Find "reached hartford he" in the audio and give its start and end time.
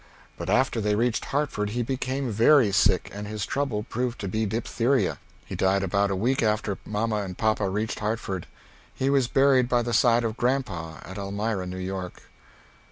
0.95-1.83, 7.69-9.11